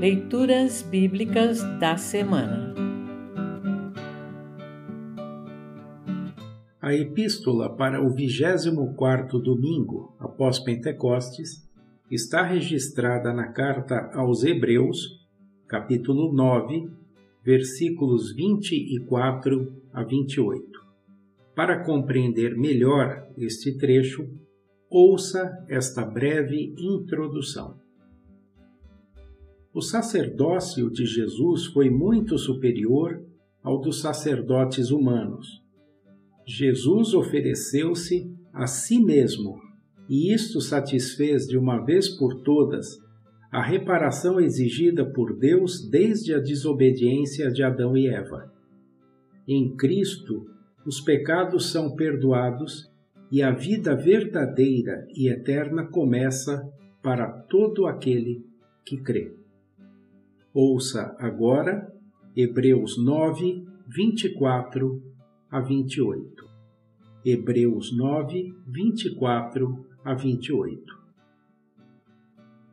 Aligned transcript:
Leituras 0.00 0.82
Bíblicas 0.82 1.62
da 1.78 1.96
Semana 1.96 2.74
A 6.80 6.92
epístola 6.92 7.74
para 7.74 8.02
o 8.02 8.12
24º 8.14 9.40
domingo 9.40 10.12
após 10.18 10.58
Pentecostes 10.58 11.66
está 12.10 12.42
registrada 12.42 13.32
na 13.32 13.52
carta 13.52 14.10
aos 14.12 14.42
Hebreus, 14.42 15.24
capítulo 15.68 16.32
9, 16.32 16.90
versículos 17.44 18.34
24 18.34 19.72
a 19.92 20.02
28. 20.02 20.64
Para 21.54 21.84
compreender 21.84 22.56
melhor 22.56 23.28
este 23.38 23.78
trecho, 23.78 24.28
ouça 24.90 25.64
esta 25.68 26.04
breve 26.04 26.74
introdução. 26.76 27.83
O 29.74 29.82
sacerdócio 29.82 30.88
de 30.88 31.04
Jesus 31.04 31.66
foi 31.66 31.90
muito 31.90 32.38
superior 32.38 33.20
ao 33.60 33.80
dos 33.80 34.00
sacerdotes 34.00 34.92
humanos. 34.92 35.60
Jesus 36.46 37.12
ofereceu-se 37.12 38.32
a 38.52 38.68
si 38.68 39.00
mesmo, 39.00 39.58
e 40.08 40.32
isto 40.32 40.60
satisfez 40.60 41.48
de 41.48 41.58
uma 41.58 41.84
vez 41.84 42.08
por 42.08 42.42
todas 42.42 43.02
a 43.50 43.60
reparação 43.60 44.38
exigida 44.38 45.04
por 45.04 45.36
Deus 45.36 45.84
desde 45.90 46.32
a 46.32 46.38
desobediência 46.38 47.50
de 47.50 47.64
Adão 47.64 47.96
e 47.96 48.06
Eva. 48.06 48.52
Em 49.48 49.74
Cristo, 49.74 50.46
os 50.86 51.00
pecados 51.00 51.72
são 51.72 51.96
perdoados 51.96 52.88
e 53.28 53.42
a 53.42 53.50
vida 53.50 53.96
verdadeira 53.96 55.04
e 55.16 55.28
eterna 55.28 55.84
começa 55.84 56.62
para 57.02 57.28
todo 57.28 57.86
aquele 57.86 58.40
que 58.86 58.98
crê. 58.98 59.43
Ouça 60.56 61.16
agora 61.18 61.92
Hebreus 62.36 62.96
9, 62.96 63.66
24 63.88 65.02
a 65.50 65.60
28. 65.60 66.48
Hebreus 67.24 67.90
9, 67.92 68.54
24 68.64 69.84
a 70.04 70.14
28. 70.14 70.80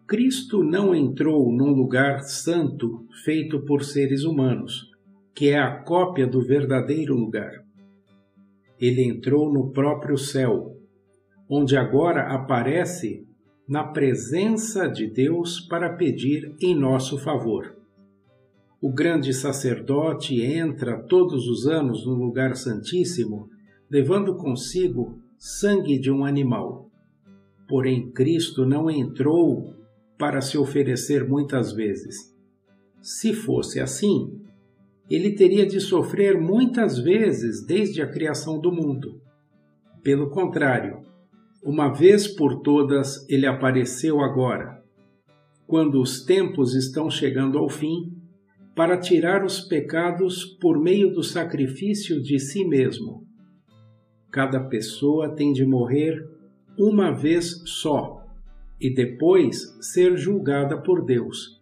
Cristo 0.05 0.63
não 0.63 0.93
entrou 0.93 1.51
num 1.51 1.71
lugar 1.73 2.19
santo 2.19 3.07
feito 3.25 3.65
por 3.65 3.83
seres 3.83 4.25
humanos, 4.25 4.87
que 5.33 5.49
é 5.49 5.57
a 5.57 5.81
cópia 5.81 6.27
do 6.27 6.45
verdadeiro 6.45 7.15
lugar. 7.15 7.65
Ele 8.79 9.03
entrou 9.03 9.51
no 9.51 9.71
próprio 9.71 10.19
céu, 10.19 10.77
onde 11.49 11.75
agora 11.75 12.31
aparece 12.31 13.25
na 13.67 13.83
presença 13.83 14.87
de 14.87 15.07
Deus 15.07 15.59
para 15.61 15.95
pedir 15.95 16.53
em 16.61 16.75
nosso 16.75 17.17
favor. 17.17 17.75
O 18.81 18.91
grande 18.91 19.33
sacerdote 19.33 20.41
entra 20.41 21.01
todos 21.03 21.47
os 21.47 21.67
anos 21.67 22.05
no 22.05 22.13
lugar 22.13 22.55
santíssimo, 22.55 23.47
levando 23.89 24.35
consigo 24.35 25.19
sangue 25.37 25.99
de 25.99 26.11
um 26.11 26.25
animal. 26.25 26.89
Porém, 27.67 28.11
Cristo 28.11 28.65
não 28.65 28.89
entrou 28.89 29.75
para 30.17 30.41
se 30.41 30.57
oferecer 30.57 31.27
muitas 31.27 31.73
vezes. 31.73 32.35
Se 33.01 33.33
fosse 33.33 33.79
assim, 33.79 34.41
ele 35.09 35.33
teria 35.35 35.65
de 35.65 35.79
sofrer 35.79 36.39
muitas 36.39 36.97
vezes 36.97 37.65
desde 37.65 38.01
a 38.01 38.07
criação 38.07 38.59
do 38.59 38.71
mundo. 38.71 39.21
Pelo 40.01 40.29
contrário, 40.29 41.01
uma 41.63 41.89
vez 41.89 42.27
por 42.27 42.61
todas 42.61 43.27
ele 43.29 43.45
apareceu 43.45 44.19
agora, 44.21 44.81
quando 45.67 46.01
os 46.01 46.23
tempos 46.25 46.73
estão 46.73 47.09
chegando 47.09 47.57
ao 47.57 47.69
fim, 47.69 48.17
para 48.75 48.97
tirar 48.97 49.45
os 49.45 49.59
pecados 49.59 50.45
por 50.45 50.79
meio 50.79 51.11
do 51.11 51.21
sacrifício 51.21 52.21
de 52.21 52.39
si 52.39 52.65
mesmo. 52.65 53.27
Cada 54.31 54.61
pessoa 54.61 55.35
tem 55.35 55.51
de 55.51 55.65
morrer 55.65 56.25
uma 56.79 57.11
vez 57.11 57.61
só 57.65 58.25
e 58.79 58.91
depois 58.93 59.77
ser 59.81 60.17
julgada 60.17 60.81
por 60.81 61.05
Deus. 61.05 61.61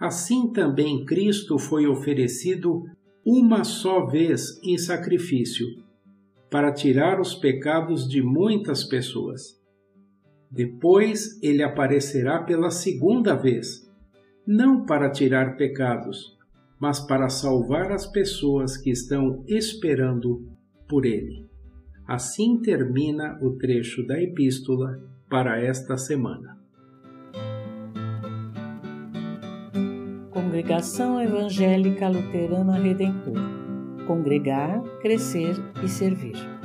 Assim 0.00 0.52
também 0.52 1.04
Cristo 1.04 1.58
foi 1.58 1.86
oferecido 1.86 2.84
uma 3.26 3.64
só 3.64 4.06
vez 4.06 4.58
em 4.62 4.78
sacrifício 4.78 5.66
para 6.50 6.72
tirar 6.72 7.20
os 7.20 7.34
pecados 7.34 8.08
de 8.08 8.22
muitas 8.22 8.84
pessoas. 8.84 9.58
Depois 10.50 11.38
ele 11.42 11.62
aparecerá 11.62 12.42
pela 12.42 12.70
segunda 12.70 13.34
vez, 13.34 13.86
não 14.46 14.86
para 14.86 15.10
tirar 15.10 15.56
pecados, 15.56 16.38
mas 16.80 17.00
para 17.00 17.28
salvar 17.28 17.92
as 17.92 18.06
pessoas 18.06 18.76
que 18.76 18.90
estão 18.90 19.44
esperando 19.46 20.48
por 20.88 21.04
ele. 21.04 21.46
Assim 22.06 22.58
termina 22.62 23.38
o 23.42 23.58
trecho 23.58 24.06
da 24.06 24.18
epístola 24.18 24.98
para 25.28 25.60
esta 25.60 25.98
semana. 25.98 26.56
Congregação 30.30 31.20
Evangélica 31.20 32.08
Luterana 32.08 32.78
Redentor 32.78 33.67
congregar, 34.08 34.82
crescer 35.02 35.54
e 35.84 35.88
servir. 35.88 36.57